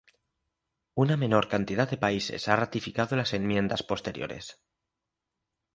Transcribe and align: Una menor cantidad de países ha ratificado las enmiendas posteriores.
Una 0.95 1.15
menor 1.15 1.47
cantidad 1.47 1.87
de 1.87 1.97
países 1.97 2.47
ha 2.47 2.55
ratificado 2.55 3.15
las 3.15 3.35
enmiendas 3.35 3.83
posteriores. 3.83 4.57